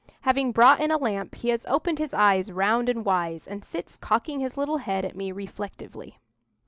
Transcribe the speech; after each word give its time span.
Having 0.21 0.53
brought 0.53 0.79
in 0.79 0.89
a 0.89 0.97
lamp, 0.97 1.35
he 1.35 1.49
has 1.49 1.67
opened 1.67 1.99
his 1.99 2.11
eyes 2.11 2.51
round 2.51 2.89
and 2.89 3.05
wide, 3.05 3.43
and 3.45 3.63
sits 3.63 3.97
cocking 3.97 4.39
his 4.39 4.57
little 4.57 4.77
head 4.77 5.05
at 5.05 5.15
me 5.15 5.31
reflectively." 5.31 6.17